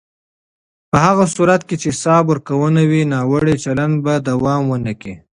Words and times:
په 0.91 0.97
هغه 1.05 1.25
صورت 1.35 1.61
کې 1.67 1.75
چې 1.81 1.87
حساب 1.93 2.23
ورکونه 2.27 2.81
وي، 2.89 3.01
ناوړه 3.13 3.55
چلند 3.63 3.95
به 4.05 4.13
دوام 4.29 4.61
ونه 4.69 4.93
کړي. 5.01 5.15